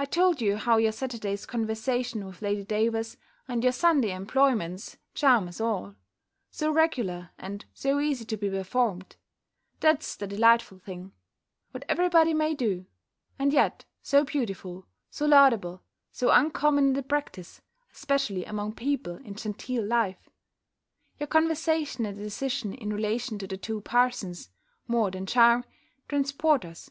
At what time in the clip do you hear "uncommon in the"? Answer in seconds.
16.30-17.04